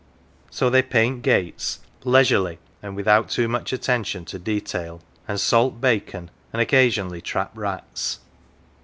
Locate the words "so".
0.49-0.71